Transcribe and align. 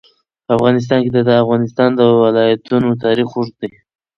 په 0.45 0.51
افغانستان 0.57 0.99
کې 1.03 1.11
د 1.13 1.17
د 1.27 1.31
افغانستان 1.43 1.89
ولايتونه 2.23 2.89
تاریخ 3.05 3.27
اوږد 3.33 3.55
دی. 3.61 3.71